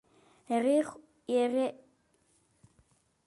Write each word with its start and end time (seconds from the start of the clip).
Ирехъу 0.53 0.99
ар 1.03 1.05
Ӏэхъуэ. 1.53 1.67